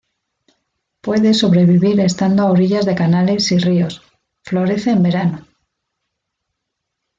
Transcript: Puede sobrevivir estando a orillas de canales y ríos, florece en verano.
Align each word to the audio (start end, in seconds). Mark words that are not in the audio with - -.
Puede 1.01 1.35
sobrevivir 1.35 1.99
estando 1.99 2.41
a 2.41 2.49
orillas 2.51 2.87
de 2.87 2.95
canales 2.95 3.51
y 3.51 3.59
ríos, 3.59 4.01
florece 4.43 4.89
en 4.89 5.03
verano. 5.03 5.45